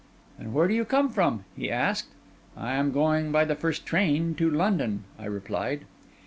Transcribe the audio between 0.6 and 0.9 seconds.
do you